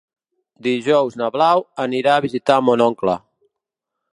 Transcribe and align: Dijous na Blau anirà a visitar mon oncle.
Dijous 0.67 1.17
na 1.21 1.27
Blau 1.35 1.61
anirà 1.85 2.15
a 2.15 2.25
visitar 2.27 2.59
mon 2.71 2.85
oncle. 2.89 3.19